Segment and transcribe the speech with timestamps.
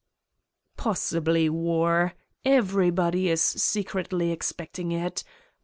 [0.77, 2.15] "Possibly war.
[2.43, 5.23] Everybody is secretly expect ing it.